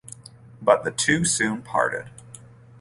But 0.63 0.83
the 0.83 0.89
two 0.89 1.25
soon 1.25 1.61
parted. 1.61 2.09